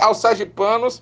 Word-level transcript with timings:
aos 0.00 0.18
sergipanos 0.18 1.00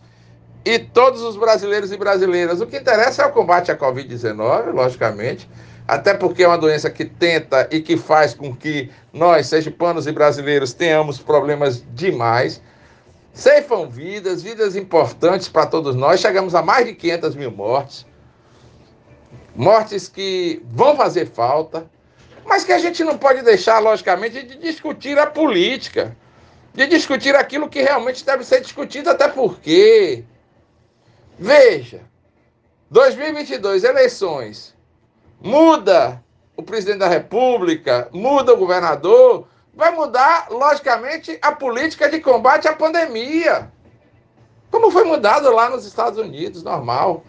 e 0.62 0.78
todos 0.78 1.22
os 1.22 1.38
brasileiros 1.38 1.90
e 1.90 1.96
brasileiras. 1.96 2.60
O 2.60 2.66
que 2.66 2.76
interessa 2.76 3.22
é 3.22 3.26
o 3.26 3.32
combate 3.32 3.72
à 3.72 3.78
Covid-19, 3.78 4.74
logicamente, 4.74 5.48
até 5.88 6.12
porque 6.12 6.44
é 6.44 6.48
uma 6.48 6.58
doença 6.58 6.90
que 6.90 7.06
tenta 7.06 7.66
e 7.70 7.80
que 7.80 7.96
faz 7.96 8.34
com 8.34 8.54
que 8.54 8.90
nós, 9.10 9.46
sergipanos 9.46 10.06
e 10.06 10.12
brasileiros, 10.12 10.74
tenhamos 10.74 11.18
problemas 11.18 11.82
demais. 11.94 12.60
Ceifam 13.32 13.88
vidas, 13.88 14.42
vidas 14.42 14.76
importantes 14.76 15.48
para 15.48 15.64
todos 15.64 15.96
nós. 15.96 16.20
Chegamos 16.20 16.54
a 16.54 16.60
mais 16.60 16.84
de 16.84 16.94
500 16.94 17.36
mil 17.36 17.50
mortes. 17.50 18.04
Mortes 19.56 20.10
que 20.10 20.62
vão 20.62 20.94
fazer 20.94 21.30
falta, 21.30 21.86
mas 22.44 22.64
que 22.64 22.72
a 22.72 22.78
gente 22.78 23.02
não 23.02 23.16
pode 23.16 23.40
deixar, 23.40 23.78
logicamente, 23.78 24.42
de 24.42 24.58
discutir 24.58 25.18
a 25.18 25.26
política, 25.26 26.14
de 26.74 26.86
discutir 26.86 27.34
aquilo 27.34 27.68
que 27.68 27.80
realmente 27.80 28.24
deve 28.24 28.44
ser 28.44 28.60
discutido, 28.60 29.08
até 29.08 29.28
porque 29.28 30.24
Veja, 31.38 32.02
2022, 32.90 33.82
eleições, 33.82 34.74
muda 35.40 36.22
o 36.56 36.62
presidente 36.62 36.98
da 36.98 37.08
República, 37.08 38.08
muda 38.12 38.54
o 38.54 38.56
governador, 38.56 39.48
vai 39.74 39.90
mudar, 39.90 40.46
logicamente, 40.50 41.36
a 41.42 41.50
política 41.50 42.08
de 42.08 42.20
combate 42.20 42.68
à 42.68 42.72
pandemia. 42.72 43.72
Como 44.70 44.92
foi 44.92 45.02
mudado 45.02 45.50
lá 45.50 45.68
nos 45.68 45.84
Estados 45.84 46.18
Unidos, 46.18 46.62
normal. 46.62 47.24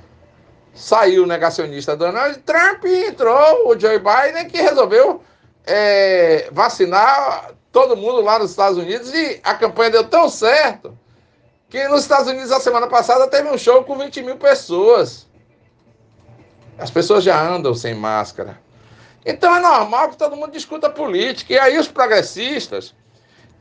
Saiu 0.71 1.23
o 1.23 1.27
negacionista 1.27 1.95
Donald 1.95 2.37
Trump 2.39 2.83
e 2.85 3.07
entrou 3.07 3.69
o 3.69 3.79
Joe 3.79 3.97
Biden, 3.97 4.47
que 4.47 4.61
resolveu 4.61 5.23
é, 5.65 6.49
vacinar 6.51 7.51
todo 7.71 7.97
mundo 7.97 8.21
lá 8.21 8.39
nos 8.39 8.51
Estados 8.51 8.77
Unidos 8.77 9.13
e 9.13 9.39
a 9.43 9.53
campanha 9.53 9.91
deu 9.91 10.03
tão 10.05 10.29
certo 10.29 10.97
que 11.69 11.87
nos 11.87 12.03
Estados 12.03 12.27
Unidos, 12.27 12.51
a 12.51 12.59
semana 12.59 12.87
passada, 12.87 13.27
teve 13.27 13.49
um 13.49 13.57
show 13.57 13.83
com 13.83 13.97
20 13.97 14.21
mil 14.21 14.37
pessoas. 14.37 15.27
As 16.77 16.89
pessoas 16.89 17.23
já 17.23 17.41
andam 17.41 17.73
sem 17.73 17.93
máscara. 17.93 18.59
Então 19.25 19.55
é 19.55 19.59
normal 19.59 20.09
que 20.09 20.17
todo 20.17 20.35
mundo 20.35 20.51
discuta 20.51 20.89
política. 20.89 21.53
E 21.53 21.59
aí 21.59 21.77
os 21.77 21.87
progressistas 21.87 22.93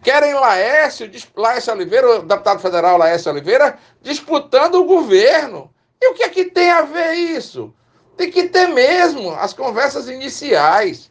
querem 0.03 0.34
Laércio, 0.34 1.11
Laércio 1.34 1.73
Oliveira, 1.73 2.21
o 2.21 2.23
deputado 2.23 2.61
federal 2.61 2.98
Laércio 2.98 3.33
Oliveira, 3.33 3.78
disputando 4.03 4.77
o 4.77 4.84
governo. 4.84 5.73
E 6.00 6.11
o 6.11 6.15
que 6.15 6.23
é 6.23 6.28
que 6.28 6.45
tem 6.45 6.71
a 6.71 6.83
ver 6.83 7.15
isso? 7.15 7.75
Tem 8.17 8.31
que 8.31 8.45
ter 8.48 8.69
mesmo 8.69 9.33
as 9.33 9.55
conversas 9.55 10.09
iniciais. 10.09 11.11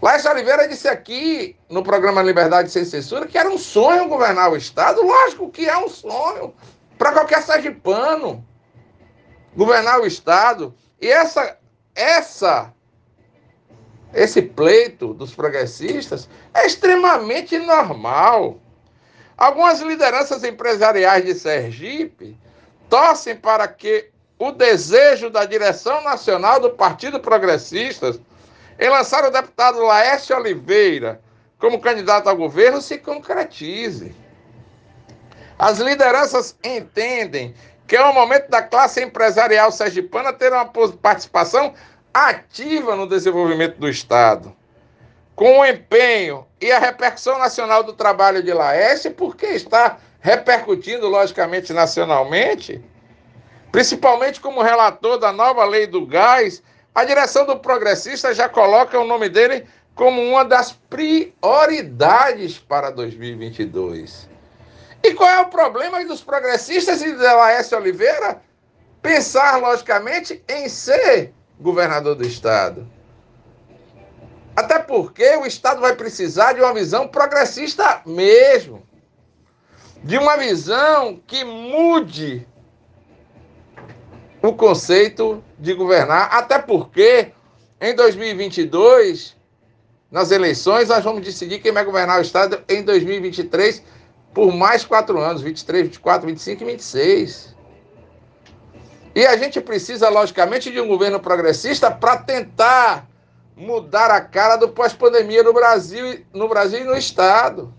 Laércio 0.00 0.30
Oliveira 0.30 0.68
disse 0.68 0.86
aqui 0.86 1.56
no 1.68 1.82
programa 1.82 2.22
Liberdade 2.22 2.70
Sem 2.70 2.84
Censura 2.84 3.26
que 3.26 3.36
era 3.36 3.48
um 3.48 3.58
sonho 3.58 4.08
governar 4.08 4.50
o 4.50 4.56
Estado. 4.56 5.02
Lógico 5.02 5.50
que 5.50 5.68
é 5.68 5.76
um 5.76 5.88
sonho 5.88 6.54
para 6.96 7.12
qualquer 7.12 7.42
sergipano 7.42 8.46
governar 9.56 10.00
o 10.00 10.06
Estado. 10.06 10.72
E 11.00 11.08
essa, 11.08 11.58
essa, 11.96 12.72
esse 14.14 14.40
pleito 14.40 15.12
dos 15.14 15.34
progressistas 15.34 16.28
é 16.54 16.64
extremamente 16.64 17.58
normal. 17.58 18.60
Algumas 19.36 19.80
lideranças 19.80 20.44
empresariais 20.44 21.24
de 21.24 21.34
Sergipe 21.34 22.38
torcem 22.88 23.34
para 23.34 23.66
que 23.66 24.10
o 24.38 24.52
desejo 24.52 25.28
da 25.28 25.44
direção 25.44 26.04
nacional 26.04 26.60
do 26.60 26.70
Partido 26.70 27.18
Progressistas 27.18 28.20
em 28.78 28.88
lançar 28.88 29.24
o 29.24 29.30
deputado 29.30 29.80
Laércio 29.80 30.36
Oliveira 30.36 31.20
como 31.58 31.80
candidato 31.80 32.28
ao 32.28 32.36
governo 32.36 32.80
se 32.80 32.98
concretize. 32.98 34.14
As 35.58 35.78
lideranças 35.78 36.56
entendem 36.62 37.54
que 37.86 37.96
é 37.96 38.04
o 38.04 38.14
momento 38.14 38.48
da 38.48 38.62
classe 38.62 39.02
empresarial 39.02 39.72
sergipana 39.72 40.32
ter 40.32 40.52
uma 40.52 40.66
participação 40.66 41.74
ativa 42.14 42.94
no 42.94 43.08
desenvolvimento 43.08 43.76
do 43.78 43.88
Estado. 43.88 44.54
Com 45.34 45.60
o 45.60 45.66
empenho 45.66 46.46
e 46.60 46.70
a 46.70 46.78
repercussão 46.78 47.38
nacional 47.38 47.82
do 47.82 47.92
trabalho 47.92 48.42
de 48.42 48.52
Laércio, 48.52 49.12
porque 49.12 49.46
está 49.46 49.98
repercutindo, 50.20 51.08
logicamente, 51.08 51.72
nacionalmente, 51.72 52.84
principalmente 53.72 54.40
como 54.40 54.62
relator 54.62 55.18
da 55.18 55.32
nova 55.32 55.64
lei 55.64 55.86
do 55.86 56.04
gás 56.06 56.62
a 56.98 57.04
direção 57.04 57.46
do 57.46 57.56
progressista 57.56 58.34
já 58.34 58.48
coloca 58.48 58.98
o 58.98 59.06
nome 59.06 59.28
dele 59.28 59.64
como 59.94 60.20
uma 60.20 60.44
das 60.44 60.72
prioridades 60.72 62.58
para 62.58 62.90
2022. 62.90 64.28
E 65.04 65.14
qual 65.14 65.30
é 65.30 65.40
o 65.40 65.46
problema 65.46 66.04
dos 66.04 66.22
progressistas 66.22 67.00
e 67.00 67.12
da 67.12 67.36
Laércio 67.36 67.78
Oliveira? 67.78 68.42
Pensar, 69.00 69.60
logicamente, 69.60 70.42
em 70.48 70.68
ser 70.68 71.32
governador 71.60 72.16
do 72.16 72.26
Estado. 72.26 72.84
Até 74.56 74.80
porque 74.80 75.36
o 75.36 75.46
Estado 75.46 75.80
vai 75.80 75.94
precisar 75.94 76.54
de 76.54 76.60
uma 76.60 76.74
visão 76.74 77.06
progressista 77.06 78.02
mesmo. 78.04 78.82
De 80.02 80.18
uma 80.18 80.36
visão 80.36 81.22
que 81.24 81.44
mude 81.44 82.44
o 84.42 84.52
conceito 84.52 85.42
de 85.58 85.74
governar, 85.74 86.28
até 86.32 86.58
porque 86.58 87.32
em 87.80 87.94
2022, 87.94 89.36
nas 90.10 90.30
eleições, 90.30 90.88
nós 90.88 91.04
vamos 91.04 91.22
decidir 91.22 91.60
quem 91.60 91.72
vai 91.72 91.84
governar 91.84 92.18
o 92.18 92.22
Estado 92.22 92.62
em 92.68 92.82
2023 92.82 93.82
por 94.32 94.52
mais 94.52 94.84
quatro 94.84 95.18
anos 95.18 95.42
23, 95.42 95.86
24, 95.86 96.26
25 96.26 96.62
e 96.62 96.66
26. 96.66 97.56
E 99.14 99.26
a 99.26 99.36
gente 99.36 99.60
precisa, 99.60 100.08
logicamente, 100.08 100.70
de 100.70 100.80
um 100.80 100.86
governo 100.86 101.18
progressista 101.18 101.90
para 101.90 102.16
tentar 102.18 103.08
mudar 103.56 104.10
a 104.10 104.20
cara 104.20 104.56
do 104.56 104.68
pós-pandemia 104.68 105.42
no 105.42 105.52
Brasil, 105.52 106.24
no 106.32 106.48
Brasil 106.48 106.80
e 106.80 106.84
no 106.84 106.96
Estado. 106.96 107.74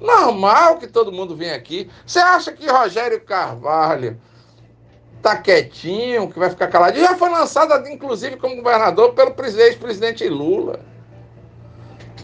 Normal 0.00 0.78
que 0.78 0.88
todo 0.88 1.12
mundo 1.12 1.36
venha 1.36 1.54
aqui. 1.54 1.88
Você 2.04 2.18
acha 2.18 2.50
que 2.50 2.66
Rogério 2.66 3.20
Carvalho 3.20 4.20
tá 5.22 5.36
quietinho, 5.36 6.28
que 6.28 6.38
vai 6.38 6.50
ficar 6.50 6.66
calado. 6.66 6.98
E 6.98 7.00
já 7.00 7.16
foi 7.16 7.30
lançado, 7.30 7.88
inclusive, 7.88 8.36
como 8.36 8.56
governador 8.56 9.14
pelo 9.14 9.34
ex-presidente 9.38 10.28
Lula. 10.28 10.80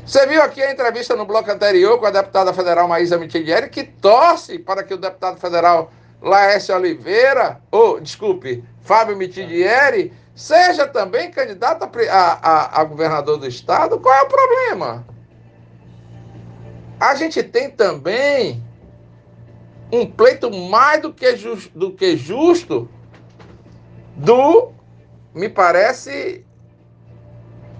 Você 0.05 0.27
viu 0.27 0.43
aqui 0.43 0.63
a 0.63 0.73
entrevista 0.73 1.15
no 1.15 1.25
bloco 1.25 1.51
anterior 1.51 1.99
com 1.99 2.07
a 2.07 2.11
deputada 2.11 2.53
federal 2.53 2.89
Maísa 2.89 3.19
Mitidieri, 3.19 3.69
que 3.69 3.85
torce 3.85 4.59
para 4.59 4.83
que 4.83 4.95
o 4.95 4.99
deputado 4.99 5.39
federal 5.39 5.93
Laércio 6.21 6.75
Oliveira, 6.75 7.61
ou, 7.71 8.01
desculpe, 8.01 8.65
Fábio 8.81 9.17
Mitidieri, 9.17 10.13
seja 10.35 10.87
também 10.87 11.31
candidato 11.31 11.85
a, 11.85 11.91
a, 12.11 12.81
a, 12.81 12.85
governador 12.85 13.39
do 13.39 13.47
estado. 13.47 14.01
Qual 14.01 14.15
é 14.15 14.23
o 14.23 14.29
problema? 14.29 15.07
A 16.99 17.15
gente 17.15 17.43
tem 17.43 17.71
também 17.71 18.65
um 19.91 20.07
pleito 20.07 20.51
mais 20.51 21.01
do 21.03 21.13
que, 21.13 21.37
just, 21.37 21.71
do 21.75 21.93
que 21.93 22.17
justo 22.17 22.89
do, 24.17 24.73
me 25.35 25.49
parece, 25.49 26.45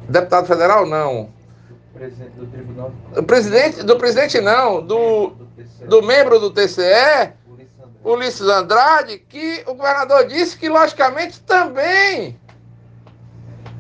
deputado 0.09 0.47
federal, 0.47 0.87
não. 0.87 1.31
Presidente 1.93 2.31
do 2.31 2.47
tribunal. 2.47 2.93
O 3.17 3.23
presidente, 3.23 3.83
do 3.83 3.97
presidente 3.97 4.41
não, 4.41 4.85
do, 4.85 5.33
do 5.87 6.03
membro 6.03 6.39
do 6.39 6.51
TCE, 6.51 7.33
Ulisses 8.05 8.47
Andrade, 8.47 9.19
que 9.19 9.63
o 9.67 9.75
governador 9.75 10.27
disse 10.27 10.57
que, 10.57 10.69
logicamente, 10.69 11.41
também 11.41 12.39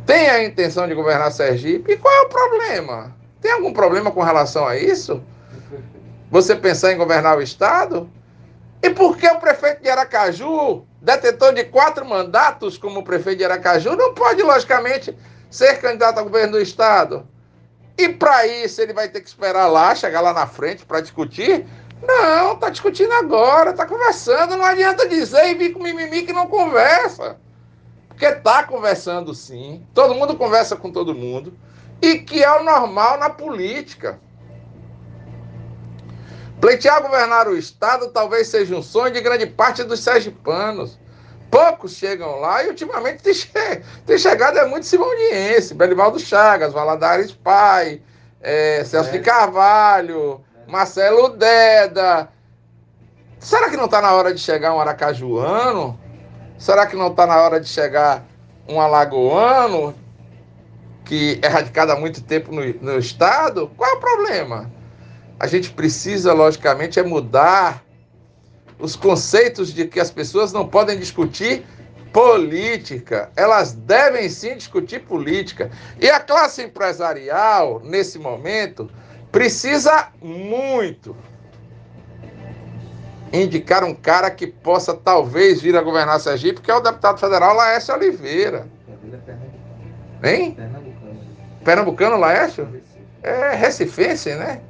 tem 0.05 0.28
a 0.28 0.45
intenção 0.45 0.89
de 0.89 0.95
governar 0.95 1.31
Sergipe. 1.31 1.93
E 1.93 1.97
qual 1.97 2.12
é 2.12 2.22
o 2.22 2.28
problema? 2.28 3.15
Tem 3.41 3.53
algum 3.53 3.72
problema 3.72 4.10
com 4.10 4.22
relação 4.22 4.66
a 4.66 4.77
isso? 4.77 5.22
Você 6.31 6.56
pensar 6.56 6.93
em 6.93 6.97
governar 6.97 7.39
o 7.39 7.43
Estado? 7.43 8.10
E 8.88 8.94
por 8.94 9.18
que 9.18 9.28
o 9.28 9.38
prefeito 9.38 9.82
de 9.82 9.90
Aracaju, 9.90 10.86
detentor 11.02 11.52
de 11.52 11.62
quatro 11.64 12.06
mandatos 12.06 12.78
como 12.78 13.04
prefeito 13.04 13.36
de 13.36 13.44
Aracaju, 13.44 13.94
não 13.94 14.14
pode, 14.14 14.42
logicamente, 14.42 15.14
ser 15.50 15.78
candidato 15.78 16.16
ao 16.16 16.24
governo 16.24 16.52
do 16.52 16.60
Estado? 16.60 17.28
E 17.98 18.08
para 18.08 18.46
isso 18.46 18.80
ele 18.80 18.94
vai 18.94 19.06
ter 19.10 19.20
que 19.20 19.28
esperar 19.28 19.66
lá, 19.66 19.94
chegar 19.94 20.22
lá 20.22 20.32
na 20.32 20.46
frente 20.46 20.86
para 20.86 21.02
discutir? 21.02 21.66
Não, 22.00 22.54
está 22.54 22.70
discutindo 22.70 23.12
agora, 23.12 23.72
está 23.72 23.84
conversando. 23.84 24.56
Não 24.56 24.64
adianta 24.64 25.06
dizer 25.06 25.50
e 25.50 25.54
vir 25.54 25.74
com 25.74 25.82
mimimi 25.82 26.22
que 26.22 26.32
não 26.32 26.46
conversa. 26.46 27.36
Porque 28.08 28.24
está 28.24 28.62
conversando 28.64 29.34
sim. 29.34 29.84
Todo 29.92 30.14
mundo 30.14 30.34
conversa 30.34 30.76
com 30.76 30.90
todo 30.90 31.14
mundo. 31.14 31.52
E 32.00 32.20
que 32.20 32.42
é 32.42 32.50
o 32.50 32.64
normal 32.64 33.18
na 33.18 33.28
política. 33.28 34.18
Pleitear 36.60 37.01
governar 37.03 37.49
o 37.49 37.57
Estado 37.57 38.09
talvez 38.09 38.49
seja 38.49 38.75
um 38.75 38.83
sonho 38.83 39.13
de 39.13 39.21
grande 39.21 39.47
parte 39.47 39.84
dos 39.84 40.01
sergipanos. 40.01 40.99
Poucos 41.51 41.93
chegam 41.93 42.41
lá 42.41 42.63
e 42.63 42.69
ultimamente 42.69 43.22
tem, 43.22 43.33
che 43.33 43.49
tem 44.07 44.19
chegado 44.19 44.59
é 44.59 44.66
muito 44.66 44.84
simoniense. 44.84 45.72
Belivaldo 45.72 46.19
Chagas, 46.19 46.72
Valadares 46.72 47.33
Pai, 47.33 48.03
é, 48.41 48.84
Celso 48.84 49.10
é. 49.10 49.13
de 49.13 49.21
Carvalho, 49.21 50.45
Marcelo 50.66 51.31
Deda, 51.31 52.28
Será 53.39 53.71
que 53.71 53.77
não 53.77 53.84
está 53.84 54.03
na 54.03 54.13
hora 54.13 54.34
de 54.34 54.41
chegar 54.41 54.75
um 54.75 54.81
aracajuano? 54.81 55.99
Será 56.59 56.87
que 56.87 56.97
não 56.97 57.09
está 57.09 57.27
na 57.27 57.41
hora 57.41 57.60
de 57.60 57.69
chegar 57.69 58.25
um 58.69 58.81
alagoano 58.81 59.95
que 61.05 61.39
é 61.43 61.47
radicado 61.47 61.93
há 61.93 61.97
muito 61.97 62.21
tempo 62.22 62.53
no, 62.53 62.63
no 62.81 62.99
estado? 62.99 63.71
Qual 63.77 63.89
é 63.89 63.95
o 63.95 64.01
problema? 64.01 64.71
A 65.38 65.46
gente 65.46 65.70
precisa, 65.70 66.32
logicamente, 66.32 66.98
é 66.98 67.02
mudar 67.02 67.84
os 68.78 68.96
conceitos 68.96 69.72
de 69.72 69.86
que 69.86 70.00
as 70.00 70.10
pessoas 70.10 70.52
não 70.52 70.66
podem 70.66 70.98
discutir 70.98 71.64
política. 72.12 73.30
Elas 73.36 73.72
devem 73.72 74.28
sim 74.28 74.56
discutir 74.56 75.00
política. 75.00 75.70
E 76.00 76.08
a 76.10 76.18
classe 76.18 76.62
empresarial, 76.62 77.80
nesse 77.84 78.18
momento, 78.18 78.90
precisa 79.30 80.08
muito 80.20 81.14
indicar 83.32 83.84
um 83.84 83.94
cara 83.94 84.30
que 84.30 84.46
possa 84.46 84.94
talvez 84.94 85.60
vir 85.60 85.76
a 85.76 85.82
governar 85.82 86.18
Sergipe, 86.18 86.60
que 86.60 86.70
é 86.70 86.74
o 86.74 86.80
deputado 86.80 87.18
federal 87.18 87.54
Laércio 87.54 87.94
Oliveira. 87.94 88.66
Hein? 90.24 90.52
Pernambucano. 90.54 91.20
Pernambucano, 91.64 92.16
Laércio? 92.16 92.68
É 93.22 93.54
recifense, 93.54 94.34
né? 94.34 94.62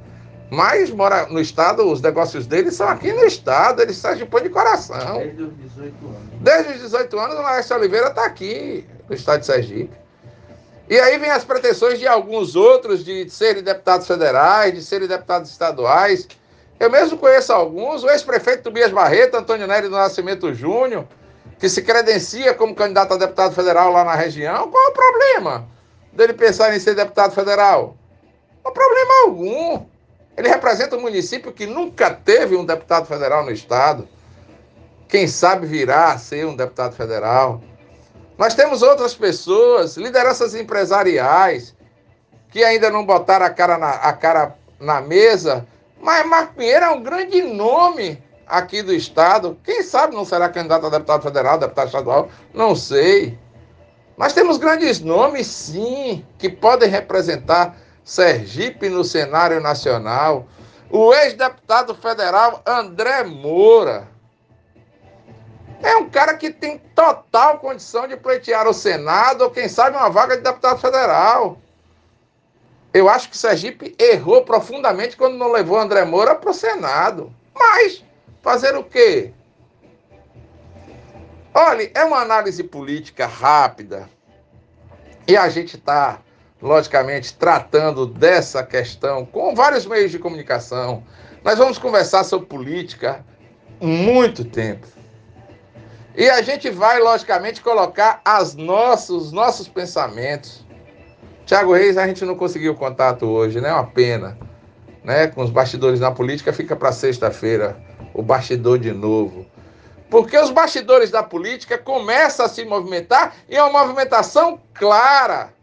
Mas 0.49 0.89
mora 0.89 1.27
no 1.27 1.39
estado, 1.39 1.87
os 1.87 2.01
negócios 2.01 2.47
dele 2.47 2.71
são 2.71 2.87
aqui 2.87 3.13
no 3.13 3.23
estado, 3.23 3.81
ele 3.81 3.93
sergipou 3.93 4.41
de 4.41 4.49
coração. 4.49 5.19
Desde 5.19 5.43
os 5.43 5.57
18 5.57 6.07
anos. 6.07 6.21
Desde 6.41 6.73
os 6.73 6.79
18 6.81 7.19
anos, 7.19 7.35
o 7.37 7.41
Laércio 7.41 7.75
Oliveira 7.75 8.07
está 8.07 8.25
aqui, 8.25 8.87
no 9.07 9.15
estado 9.15 9.41
de 9.41 9.45
Sergipe. 9.45 9.95
E 10.89 10.99
aí 10.99 11.19
vem 11.19 11.29
as 11.29 11.43
pretensões 11.43 11.99
de 11.99 12.07
alguns 12.07 12.55
outros 12.55 13.05
de 13.05 13.29
serem 13.29 13.61
deputados 13.61 14.07
federais, 14.07 14.73
de 14.73 14.81
serem 14.81 15.07
deputados 15.07 15.51
estaduais. 15.51 16.27
Eu 16.79 16.89
mesmo 16.89 17.15
conheço 17.15 17.53
alguns, 17.53 18.03
o 18.03 18.09
ex-prefeito 18.09 18.63
Tobias 18.63 18.91
Barreto, 18.91 19.37
Antônio 19.37 19.67
Nery 19.67 19.87
do 19.87 19.95
Nascimento 19.95 20.51
Júnior, 20.51 21.05
que 21.59 21.69
se 21.69 21.83
credencia 21.83 22.55
como 22.55 22.73
candidato 22.73 23.13
a 23.13 23.17
deputado 23.17 23.53
federal 23.53 23.91
lá 23.91 24.03
na 24.03 24.15
região. 24.15 24.71
Qual 24.71 24.83
é 24.83 24.87
o 24.87 24.93
problema 24.93 25.67
dele 26.11 26.33
pensar 26.33 26.75
em 26.75 26.79
ser 26.79 26.95
deputado 26.95 27.35
federal? 27.35 27.95
Não 28.65 28.73
problema 28.73 29.13
algum. 29.25 29.85
Ele 30.37 30.47
representa 30.47 30.95
um 30.95 31.01
município 31.01 31.51
que 31.51 31.65
nunca 31.65 32.11
teve 32.11 32.55
um 32.55 32.65
deputado 32.65 33.05
federal 33.05 33.43
no 33.43 33.51
estado. 33.51 34.07
Quem 35.07 35.27
sabe 35.27 35.65
virá 35.65 36.13
a 36.13 36.17
ser 36.17 36.45
um 36.45 36.55
deputado 36.55 36.95
federal. 36.95 37.61
Nós 38.37 38.53
temos 38.53 38.81
outras 38.81 39.13
pessoas, 39.13 39.97
lideranças 39.97 40.55
empresariais, 40.55 41.75
que 42.49 42.63
ainda 42.63 42.89
não 42.89 43.05
botaram 43.05 43.45
a 43.45 43.49
cara 43.49 43.77
na, 43.77 43.89
a 43.89 44.13
cara 44.13 44.55
na 44.79 45.01
mesa, 45.01 45.67
mas 46.01 46.25
Marco 46.25 46.53
Pinheiro 46.53 46.85
é 46.85 46.89
um 46.89 47.03
grande 47.03 47.41
nome 47.41 48.23
aqui 48.47 48.81
do 48.81 48.93
Estado. 48.93 49.57
Quem 49.63 49.83
sabe 49.83 50.15
não 50.15 50.25
será 50.25 50.49
candidato 50.49 50.85
a 50.85 50.89
deputado 50.89 51.21
federal, 51.21 51.57
deputado 51.57 51.87
estadual? 51.87 52.29
Não 52.53 52.75
sei. 52.75 53.37
Mas 54.17 54.33
temos 54.33 54.57
grandes 54.57 54.99
nomes, 54.99 55.47
sim, 55.47 56.25
que 56.37 56.49
podem 56.49 56.89
representar 56.89 57.77
Sergipe 58.09 58.89
no 58.89 59.03
cenário 59.03 59.61
nacional. 59.61 60.47
O 60.89 61.13
ex-deputado 61.13 61.93
federal 61.93 62.59
André 62.65 63.23
Moura. 63.23 64.07
É 65.79 65.95
um 65.95 66.09
cara 66.09 66.35
que 66.35 66.49
tem 66.49 66.79
total 66.95 67.59
condição 67.59 68.07
de 68.07 68.17
pleitear 68.17 68.67
o 68.67 68.73
Senado 68.73 69.43
ou, 69.43 69.51
quem 69.51 69.69
sabe, 69.69 69.95
uma 69.95 70.09
vaga 70.09 70.35
de 70.35 70.41
deputado 70.41 70.81
federal. 70.81 71.59
Eu 72.91 73.07
acho 73.07 73.29
que 73.29 73.37
Sergipe 73.37 73.95
errou 73.99 74.43
profundamente 74.43 75.15
quando 75.15 75.37
não 75.37 75.51
levou 75.51 75.77
André 75.77 76.03
Moura 76.03 76.33
para 76.33 76.49
o 76.49 76.53
Senado. 76.53 77.31
Mas, 77.53 78.03
fazer 78.41 78.75
o 78.75 78.83
quê? 78.83 79.31
Olha, 81.53 81.91
é 81.93 82.03
uma 82.03 82.21
análise 82.21 82.63
política 82.63 83.27
rápida. 83.27 84.09
E 85.27 85.37
a 85.37 85.47
gente 85.47 85.75
está 85.75 86.19
logicamente, 86.61 87.33
tratando 87.33 88.05
dessa 88.05 88.63
questão 88.63 89.25
com 89.25 89.55
vários 89.55 89.85
meios 89.85 90.11
de 90.11 90.19
comunicação. 90.19 91.03
Nós 91.43 91.57
vamos 91.57 91.77
conversar 91.77 92.23
sobre 92.23 92.47
política 92.47 93.25
muito 93.79 94.43
tempo. 94.43 94.87
E 96.15 96.29
a 96.29 96.41
gente 96.41 96.69
vai, 96.69 96.99
logicamente, 96.99 97.61
colocar 97.61 98.19
as 98.25 98.55
nossos, 98.55 99.27
os 99.27 99.31
nossos 99.31 99.69
pensamentos. 99.69 100.65
Tiago 101.45 101.73
Reis, 101.73 101.97
a 101.97 102.05
gente 102.05 102.25
não 102.25 102.35
conseguiu 102.35 102.75
contato 102.75 103.25
hoje, 103.25 103.61
né? 103.61 103.71
Uma 103.71 103.87
pena. 103.87 104.37
Né? 105.01 105.27
Com 105.27 105.41
os 105.41 105.49
bastidores 105.49 105.99
na 105.99 106.11
política, 106.11 106.51
fica 106.51 106.75
para 106.75 106.91
sexta-feira 106.91 107.79
o 108.13 108.21
bastidor 108.21 108.79
de 108.79 108.91
novo. 108.91 109.45
Porque 110.09 110.37
os 110.37 110.49
bastidores 110.49 111.09
da 111.09 111.23
política 111.23 111.77
começam 111.77 112.45
a 112.45 112.49
se 112.49 112.65
movimentar 112.65 113.33
e 113.47 113.55
é 113.55 113.63
uma 113.63 113.85
movimentação 113.85 114.59
clara 114.73 115.53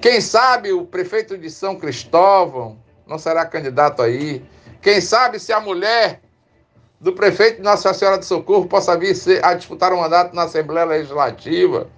quem 0.00 0.20
sabe 0.20 0.72
o 0.72 0.84
prefeito 0.84 1.36
de 1.36 1.50
São 1.50 1.76
Cristóvão 1.76 2.78
não 3.06 3.18
será 3.18 3.46
candidato 3.46 4.02
aí. 4.02 4.44
Quem 4.82 5.00
sabe 5.00 5.38
se 5.38 5.52
a 5.52 5.60
mulher 5.60 6.20
do 7.00 7.12
prefeito 7.12 7.56
de 7.56 7.62
Nossa 7.62 7.92
Senhora 7.94 8.18
de 8.18 8.26
Socorro 8.26 8.66
possa 8.66 8.96
vir 8.96 9.14
a 9.42 9.54
disputar 9.54 9.92
um 9.92 10.00
mandato 10.00 10.34
na 10.34 10.44
Assembleia 10.44 10.86
Legislativa. 10.86 11.88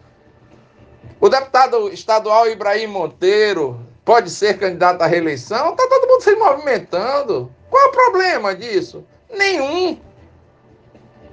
O 1.21 1.29
deputado 1.29 1.89
estadual 1.93 2.49
Ibrahim 2.49 2.89
Monteiro 2.89 3.81
pode 4.05 4.31
ser 4.31 4.59
candidato 4.59 5.03
à 5.03 5.06
reeleição. 5.06 5.71
Está 5.71 5.87
todo 5.89 6.09
mundo 6.09 6.23
se 6.23 6.35
movimentando. 6.37 7.53
Qual 7.69 7.83
é 7.83 7.87
o 7.87 7.93
problema 7.93 8.55
disso? 8.55 9.05
Nenhum. 9.31 10.00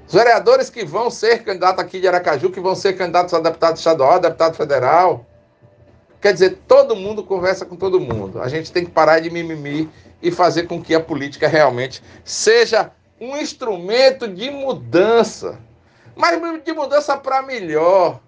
Os 0.08 0.14
vereadores 0.14 0.70
que 0.70 0.86
vão 0.86 1.10
ser 1.10 1.44
candidatos 1.44 1.84
aqui 1.84 2.00
de 2.00 2.08
Aracaju, 2.08 2.52
que 2.52 2.60
vão 2.60 2.76
ser 2.76 2.94
candidatos 2.94 3.34
a 3.34 3.40
deputado 3.40 3.78
estadual, 3.78 4.20
deputado 4.20 4.56
federal, 4.56 5.26
Quer 6.26 6.34
dizer, 6.34 6.58
todo 6.68 6.96
mundo 6.96 7.24
conversa 7.24 7.68
com 7.68 7.76
todo 7.76 8.00
mundo. 8.00 8.42
A 8.42 8.48
gente 8.48 8.72
tem 8.72 8.84
que 8.84 8.90
parar 8.90 9.20
de 9.20 9.30
mimimi 9.30 9.88
e 10.20 10.32
fazer 10.32 10.64
com 10.64 10.82
que 10.82 10.96
a 10.96 11.00
política 11.00 11.48
realmente 11.48 12.02
seja 12.24 12.90
um 13.22 13.38
instrumento 13.38 14.28
de 14.28 14.50
mudança. 14.50 15.60
Mas 16.16 16.42
de 16.64 16.74
mudança 16.74 17.16
para 17.16 17.44
melhor. 17.44 18.20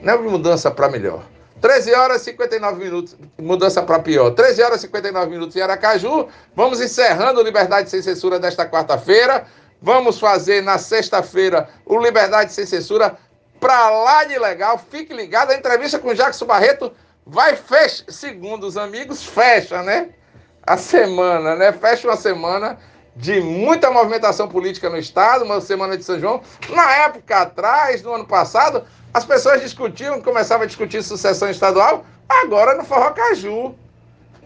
Não 0.00 0.14
é 0.14 0.16
mudança 0.16 0.70
para 0.70 0.88
melhor. 0.88 1.22
13 1.60 1.92
horas 1.92 2.22
e 2.22 2.30
59 2.30 2.82
minutos, 2.82 3.14
mudança 3.38 3.82
para 3.82 3.98
pior. 3.98 4.30
13 4.30 4.62
horas 4.62 4.78
e 4.78 4.86
59 4.86 5.30
minutos 5.30 5.56
em 5.56 5.60
Aracaju. 5.60 6.28
Vamos 6.56 6.80
encerrando 6.80 7.40
o 7.40 7.44
Liberdade 7.44 7.90
Sem 7.90 8.00
Censura 8.00 8.38
desta 8.38 8.64
quarta-feira. 8.66 9.44
Vamos 9.82 10.18
fazer 10.18 10.62
na 10.62 10.78
sexta-feira 10.78 11.68
o 11.84 12.00
Liberdade 12.00 12.54
Sem 12.54 12.64
Censura 12.64 13.18
pra 13.60 13.90
lá 13.90 14.24
de 14.24 14.38
legal. 14.38 14.78
Fique 14.90 15.12
ligado, 15.12 15.50
a 15.50 15.54
entrevista 15.54 15.98
com 15.98 16.08
o 16.08 16.14
Jackson 16.14 16.46
Barreto 16.46 16.92
vai 17.26 17.54
fechar, 17.54 18.04
segundo 18.08 18.66
os 18.66 18.76
amigos, 18.76 19.24
fecha, 19.24 19.82
né? 19.82 20.08
A 20.66 20.76
semana, 20.76 21.54
né? 21.54 21.72
Fecha 21.72 22.08
uma 22.08 22.16
semana 22.16 22.78
de 23.14 23.40
muita 23.40 23.90
movimentação 23.90 24.48
política 24.48 24.88
no 24.88 24.96
estado, 24.96 25.44
uma 25.44 25.60
semana 25.60 25.96
de 25.96 26.04
São 26.04 26.18
João. 26.18 26.40
Na 26.70 26.92
época 26.96 27.36
atrás, 27.36 28.02
no 28.02 28.14
ano 28.14 28.26
passado, 28.26 28.84
as 29.12 29.24
pessoas 29.24 29.60
discutiam, 29.60 30.20
começavam 30.22 30.64
a 30.64 30.66
discutir 30.66 31.02
sucessão 31.02 31.50
estadual, 31.50 32.04
agora 32.28 32.74
no 32.74 32.84
Forró 32.84 33.10
Caju. 33.10 33.74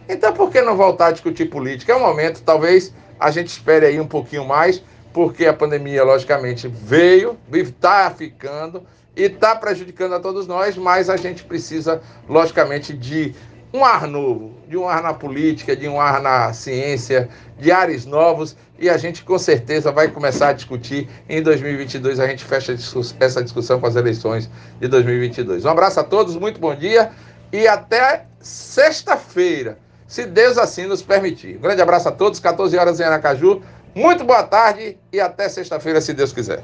Então 0.08 0.32
por 0.32 0.50
que 0.50 0.60
não 0.60 0.76
voltar 0.76 1.06
a 1.06 1.12
discutir 1.12 1.46
política? 1.46 1.92
É 1.92 1.96
um 1.96 2.00
momento, 2.00 2.42
talvez 2.42 2.92
a 3.18 3.30
gente 3.30 3.48
espere 3.48 3.86
aí 3.86 4.00
um 4.00 4.06
pouquinho 4.06 4.44
mais, 4.44 4.82
porque 5.14 5.46
a 5.46 5.54
pandemia, 5.54 6.04
logicamente, 6.04 6.68
veio, 6.68 7.38
está 7.50 8.10
ficando, 8.10 8.84
e 9.16 9.22
está 9.22 9.54
prejudicando 9.54 10.14
a 10.14 10.20
todos 10.20 10.46
nós, 10.48 10.76
mas 10.76 11.08
a 11.08 11.16
gente 11.16 11.44
precisa, 11.44 12.02
logicamente, 12.28 12.92
de 12.92 13.32
um 13.72 13.84
ar 13.84 14.08
novo, 14.08 14.54
de 14.68 14.76
um 14.76 14.88
ar 14.88 15.02
na 15.02 15.14
política, 15.14 15.76
de 15.76 15.88
um 15.88 16.00
ar 16.00 16.20
na 16.20 16.52
ciência, 16.52 17.28
de 17.56 17.70
ares 17.70 18.04
novos, 18.04 18.56
e 18.76 18.90
a 18.90 18.96
gente 18.96 19.22
com 19.22 19.38
certeza 19.38 19.92
vai 19.92 20.08
começar 20.08 20.48
a 20.48 20.52
discutir 20.52 21.08
em 21.28 21.40
2022. 21.40 22.18
A 22.18 22.26
gente 22.26 22.44
fecha 22.44 22.76
essa 23.20 23.42
discussão 23.42 23.80
com 23.80 23.86
as 23.86 23.94
eleições 23.94 24.50
de 24.80 24.88
2022. 24.88 25.64
Um 25.64 25.68
abraço 25.68 26.00
a 26.00 26.04
todos, 26.04 26.36
muito 26.36 26.60
bom 26.60 26.74
dia 26.74 27.12
e 27.52 27.68
até 27.68 28.26
sexta-feira, 28.40 29.78
se 30.08 30.26
Deus 30.26 30.58
assim 30.58 30.86
nos 30.86 31.02
permitir. 31.02 31.56
Um 31.56 31.60
grande 31.60 31.82
abraço 31.82 32.08
a 32.08 32.12
todos, 32.12 32.40
14 32.40 32.76
horas 32.76 32.98
em 32.98 33.04
Aracaju. 33.04 33.62
Muito 33.94 34.24
boa 34.24 34.42
tarde 34.42 34.98
e 35.12 35.20
até 35.20 35.48
sexta-feira, 35.48 36.00
se 36.00 36.12
Deus 36.12 36.32
quiser. 36.32 36.62